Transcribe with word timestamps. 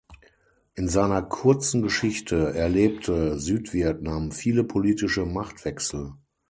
In 0.73 0.87
seiner 0.89 1.21
kurzen 1.21 1.83
Geschichte 1.83 2.55
erlebte 2.55 3.37
Südvietnam 3.37 4.31
viele 4.31 4.63
politische 4.63 5.27
Machtwechsel. 5.27 6.13